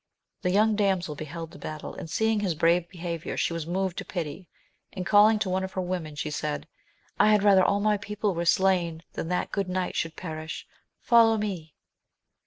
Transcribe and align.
The 0.41 0.49
young 0.49 0.75
damsel 0.75 1.13
beheld 1.13 1.51
the 1.51 1.59
battle, 1.59 1.93
and 1.93 2.09
seeing 2.09 2.39
his 2.39 2.55
brave 2.55 2.89
behaviour 2.89 3.37
she 3.37 3.53
was 3.53 3.67
moved 3.67 3.99
to 3.99 4.03
pity, 4.03 4.47
and 4.91 5.05
calling 5.05 5.37
to 5.37 5.47
one 5.51 5.63
of 5.63 5.73
her 5.73 5.81
women, 5.81 6.15
she 6.15 6.31
said, 6.31 6.67
I 7.19 7.29
had 7.31 7.43
rather 7.43 7.63
aU 7.67 7.79
my 7.81 7.97
people 7.97 8.33
were 8.33 8.45
slain 8.45 9.03
than 9.13 9.27
that 9.27 9.51
good 9.51 9.69
knight 9.69 9.95
should 9.95 10.15
perish— 10.15 10.65
follow 11.03 11.37
me 11.37 11.75